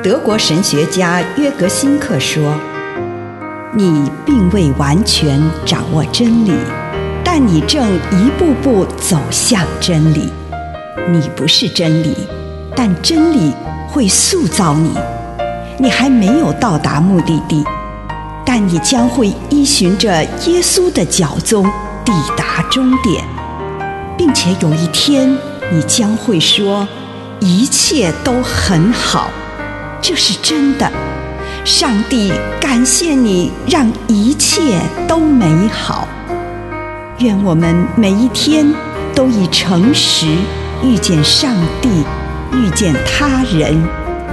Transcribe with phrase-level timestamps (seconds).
[0.03, 2.53] 德国神学家约格辛克说
[3.73, 6.51] ：“你并未完全掌握真理，
[7.23, 10.31] 但你正一步步走向真理。
[11.09, 12.15] 你不是真理，
[12.75, 13.53] 但真理
[13.89, 14.91] 会塑造你。
[15.77, 17.63] 你还没有到达目的地。”
[18.49, 21.69] 但你将会依循着耶稣的脚踪
[22.05, 23.21] 抵达终点，
[24.17, 25.37] 并且有一天
[25.71, 26.87] 你将会说
[27.39, 29.29] ：“一切都很好。”
[30.01, 30.91] 这是真的。
[31.63, 36.07] 上帝感谢你，让一切都美好。
[37.19, 38.73] 愿我们每一天
[39.13, 40.27] 都以诚实
[40.83, 41.89] 遇见上帝，
[42.53, 43.75] 遇见他人，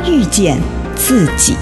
[0.07, 0.61] 遇见
[0.95, 1.57] 自己。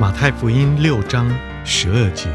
[0.00, 1.28] 马太福音六章
[1.66, 2.28] 十二节，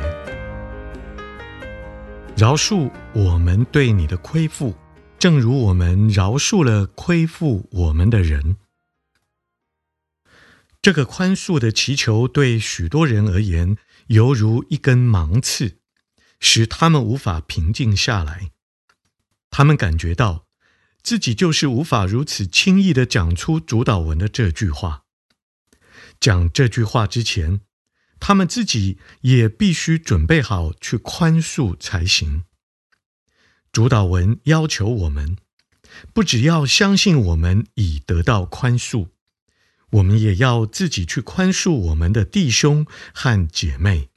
[2.35, 4.75] 饶恕我们对你的亏负，
[5.17, 8.57] 正如我们饶恕了亏负我们的人。
[10.81, 13.77] 这个宽恕的祈求对许多人而言，
[14.07, 15.77] 犹如一根芒刺，
[16.41, 18.51] 使他们无法平静下来。
[19.49, 20.47] 他们感觉到
[21.01, 25.03] 自己就是无法如此轻易地讲出主祷文的这句话。
[26.23, 27.59] 讲这句话之前，
[28.17, 32.45] 他们自己也必须准备好去宽恕才行。
[33.73, 35.35] 主祷文要求我们，
[36.13, 39.09] 不只要相信我们已得到宽恕，
[39.89, 44.07] 我们也要自己去宽恕我们的弟兄和姐妹。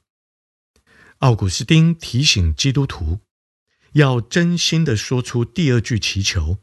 [1.19, 3.19] 奥古斯丁提醒基督徒，
[3.95, 6.59] 要真心的说出第二句祈求，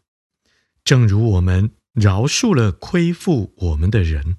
[0.85, 4.37] 正如我们饶恕了亏负我们的人。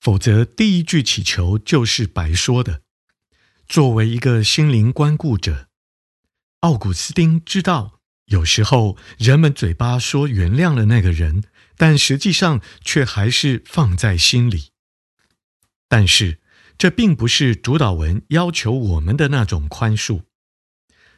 [0.00, 2.82] 否则，第一句祈求就是白说的。
[3.66, 5.68] 作为一个心灵关顾者，
[6.60, 11.42] 奥古斯丁知道，有时候人们嘴巴说原谅了那个人，
[11.76, 14.70] 但实际上却还是放在心里。
[15.88, 16.40] 但是，
[16.78, 20.22] 这并不是主祷文要求我们的那种宽恕。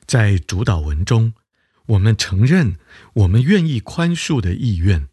[0.06, 1.34] 在主祷文中，
[1.86, 2.78] 我们承认
[3.12, 5.09] 我们愿意宽恕的意愿。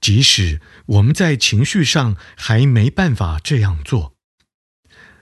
[0.00, 4.14] 即使我们在情绪上还没办法这样做，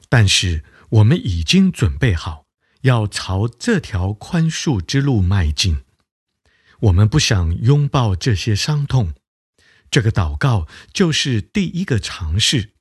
[0.09, 2.45] 但是我们已经准备好
[2.83, 5.79] 要朝这条宽恕之路迈进。
[6.81, 9.15] 我们不想拥抱这些伤痛，
[9.91, 12.73] 这个祷告就是第一个尝试，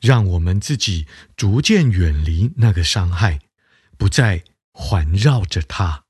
[0.00, 1.06] 让我们自己
[1.36, 3.40] 逐渐远离那个伤害，
[3.98, 6.04] 不再环绕着它。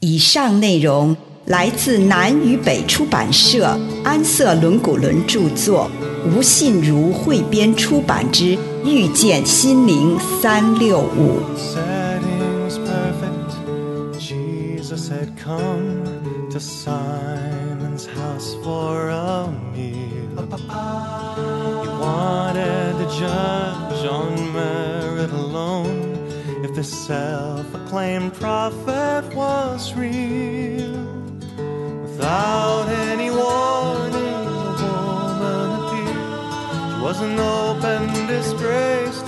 [0.00, 1.29] 以上内容。
[1.50, 5.90] 来自南与北出版社安瑟伦古伦著作，
[6.24, 11.40] 吴信如汇编出版之《遇见心灵三六五》。
[32.20, 36.92] Without any warning, a woman appeared.
[36.92, 39.19] She was an open disgrace.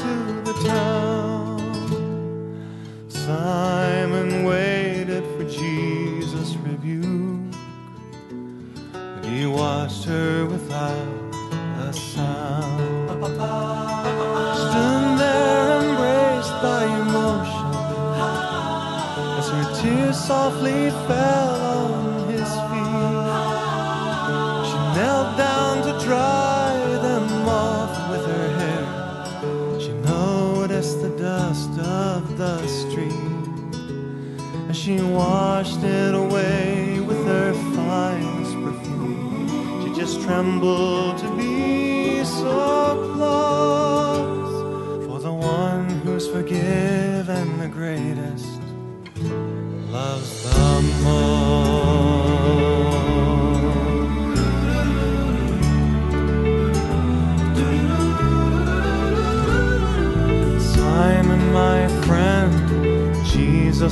[34.83, 39.47] She washed it away with her finest perfume.
[39.81, 41.32] She just trembled to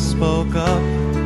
[0.01, 0.83] spoke up.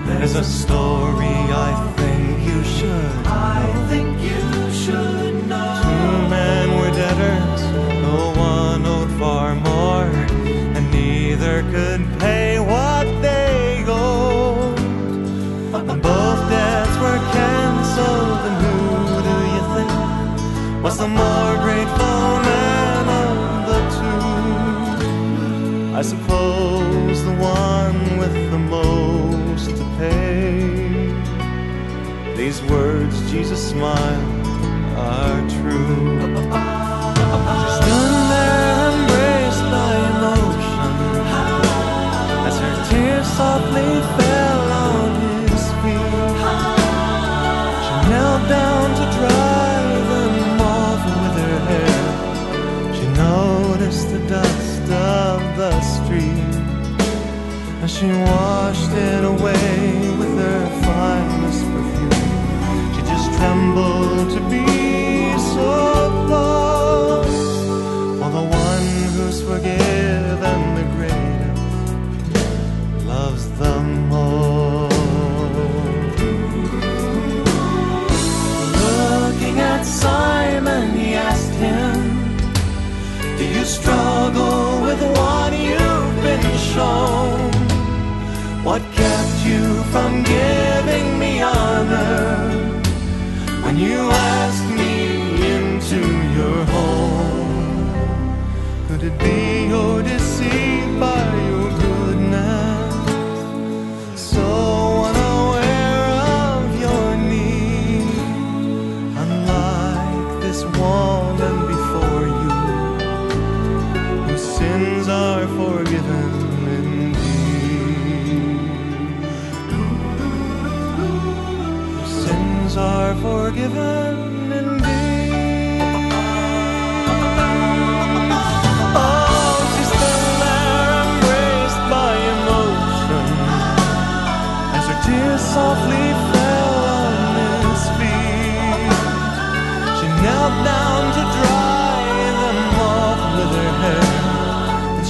[0.06, 1.36] There's a story
[1.68, 3.16] I think you should.
[3.26, 5.80] I think you should know.
[5.82, 7.62] Two men were debtors,
[8.06, 10.10] the one owed far more,
[10.76, 14.78] and neither could pay what they owed.
[15.90, 18.76] And both debts were canceled, and who
[19.28, 22.03] do you think was the more grateful
[25.96, 31.14] I suppose the one with the most to pay.
[32.36, 34.46] These words, Jesus smiled,
[34.98, 36.18] are true.
[37.78, 40.90] Stood there embraced by emotion
[42.48, 44.23] as her tears softly fell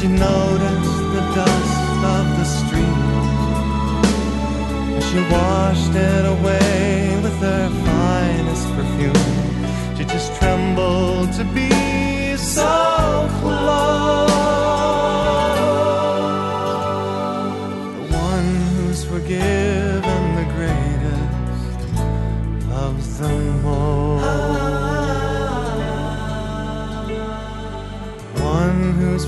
[0.04, 3.24] she noticed the dust of the street.
[5.06, 12.93] She washed it away with her finest perfume, she just trembled to be so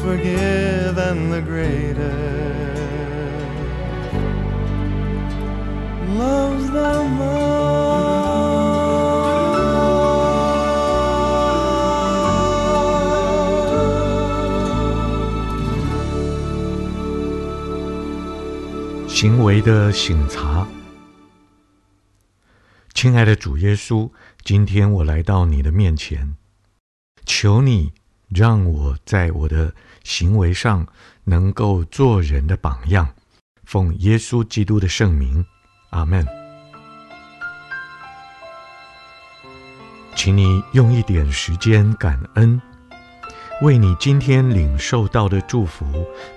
[0.06, 2.74] who's forgiven the greater
[6.16, 7.46] loves the most.
[19.08, 20.66] 行为的醒察，
[22.92, 24.10] 亲爱的主耶稣，
[24.44, 26.36] 今天我来到你的面前，
[27.24, 27.92] 求你
[28.28, 30.86] 让我在我的行为上
[31.24, 33.08] 能够做人的榜样，
[33.64, 35.44] 奉耶稣基督的圣名，
[35.90, 36.26] 阿门。
[40.14, 42.60] 请你用一点时间感恩，
[43.62, 45.84] 为你今天领受到的祝福，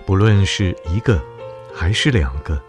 [0.05, 1.21] 不论是一个
[1.73, 2.61] 还是两个。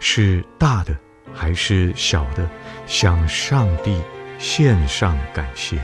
[0.00, 0.96] 是大的
[1.32, 2.48] 还是小的，
[2.86, 4.00] 向上帝
[4.38, 5.80] 献上感谢。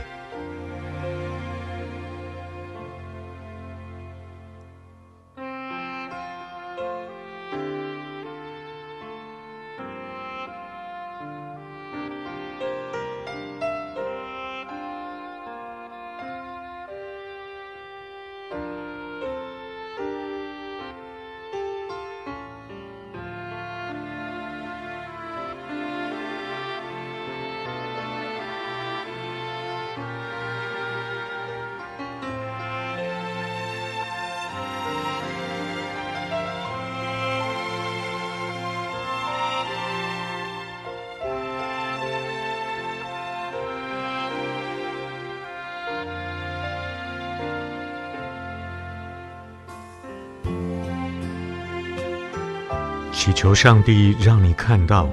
[53.15, 55.09] 祈求上帝让你看到，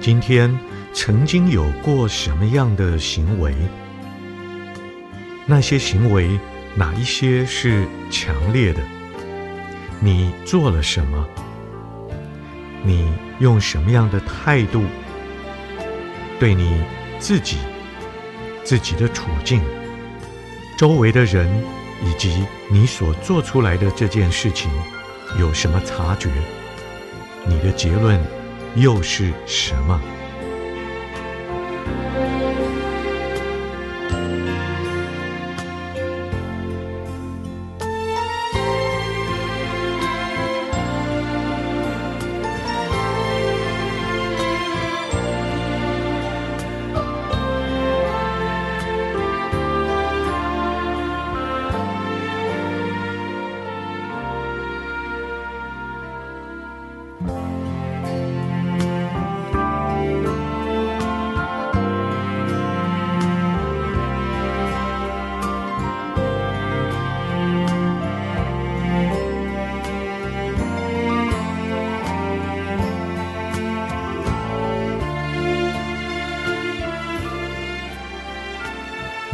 [0.00, 0.58] 今天
[0.94, 3.54] 曾经有过什么样的行为，
[5.44, 6.40] 那些行为
[6.74, 8.80] 哪一些是强烈的？
[10.00, 11.28] 你做了什么？
[12.82, 14.82] 你用什么样的态度
[16.40, 16.82] 对你
[17.18, 17.58] 自己、
[18.64, 19.60] 自己的处境、
[20.78, 21.46] 周围的人
[22.02, 24.70] 以及你所做出来的这件事情
[25.38, 26.30] 有什么察觉？
[27.46, 28.18] 你的结论
[28.76, 30.00] 又是什么？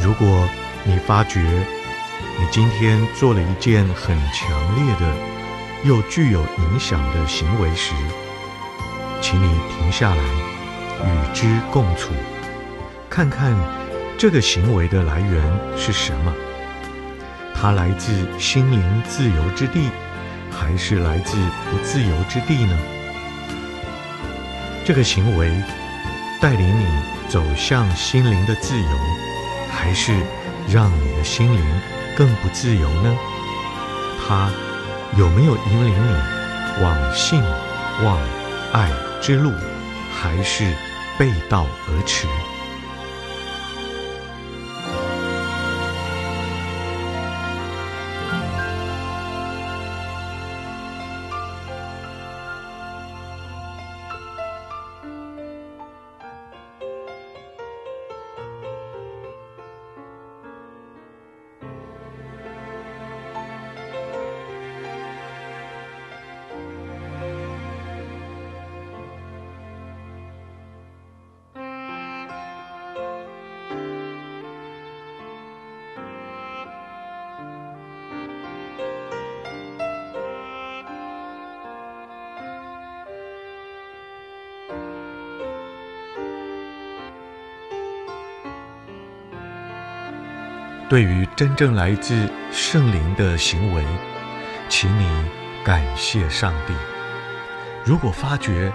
[0.02, 0.48] 如果
[0.84, 1.40] 你发觉
[2.38, 5.14] 你今天做了一件很强烈的
[5.84, 7.92] 又具有影响的行为时，
[9.20, 10.22] 请你停下来
[11.04, 12.10] 与之共处，
[13.08, 13.54] 看看
[14.18, 15.42] 这个行为的来源
[15.76, 16.32] 是什么？
[17.54, 19.90] 它来自心灵自由之地，
[20.50, 21.36] 还是来自
[21.70, 22.78] 不自由之地呢？
[24.86, 25.50] 这个行为
[26.40, 26.86] 带领你
[27.28, 28.88] 走向心灵的自由，
[29.72, 30.12] 还是
[30.68, 31.64] 让你的心灵
[32.16, 33.16] 更不自由呢？
[34.26, 34.50] 它
[35.16, 37.42] 有没有引领你往信、
[38.04, 38.18] 往、
[38.72, 39.52] 爱之路，
[40.14, 40.72] 还是
[41.18, 42.26] 背道而驰？
[90.90, 93.84] 对于真正来自圣灵的行为，
[94.68, 95.06] 请你
[95.64, 96.74] 感谢上帝。
[97.84, 98.72] 如果发觉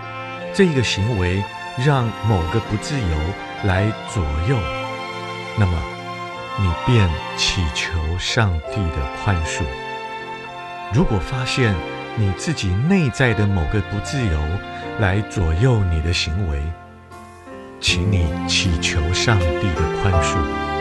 [0.54, 1.44] 这个行为
[1.86, 3.18] 让某个不自由
[3.66, 4.58] 来左右，
[5.60, 5.78] 那么
[6.58, 7.06] 你便
[7.36, 9.64] 祈求上帝的宽恕。
[10.94, 11.76] 如果发现
[12.16, 14.40] 你自己内在的某个不自由
[15.00, 16.64] 来左右你的行为，
[17.82, 20.75] 请你祈求上帝的宽恕。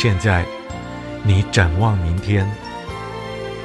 [0.00, 0.46] 现在，
[1.24, 2.48] 你展望明天，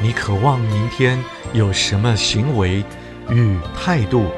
[0.01, 1.23] 你渴望明天
[1.53, 2.83] 有什么行为
[3.29, 4.31] 与态度，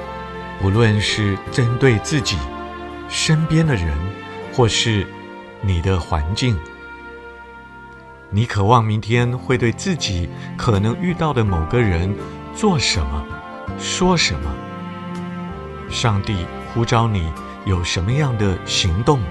[0.61, 2.37] 不论是针对自己、
[3.07, 3.97] 身边的人，
[4.53, 5.07] 或是
[5.61, 6.57] 你的环境，
[8.29, 12.13] 你渴望明天会对自己可能遇到的某个人
[12.53, 13.25] 做什么、
[13.79, 14.53] 说什么？
[15.89, 17.31] 上帝呼召你
[17.63, 19.21] 有什么样的行动？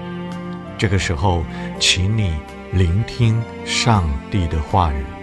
[0.79, 1.45] 这个时候，
[1.79, 2.33] 请你。
[2.75, 5.14] 聆听上帝的话语。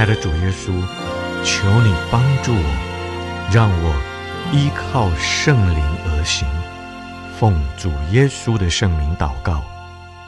[0.00, 0.72] 爱的主耶稣，
[1.44, 3.94] 求你帮助我，让我
[4.50, 6.48] 依靠圣灵而行。
[7.38, 9.62] 奉主耶稣的圣名祷告，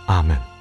[0.04, 0.51] 阿门。